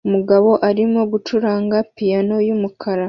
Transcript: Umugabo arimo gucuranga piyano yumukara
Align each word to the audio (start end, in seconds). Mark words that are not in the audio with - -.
Umugabo 0.07 0.49
arimo 0.69 1.01
gucuranga 1.11 1.77
piyano 1.95 2.35
yumukara 2.47 2.99